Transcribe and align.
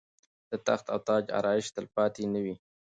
د 0.49 0.51
تخت 0.67 0.85
او 0.93 0.99
تاج 1.07 1.23
آرایش 1.39 1.65
تلپاتې 1.75 2.23
نه 2.33 2.39
وي. 2.43 2.55